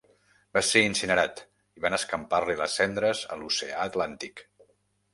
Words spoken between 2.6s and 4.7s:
les cendres a l'oceà Atlàntic.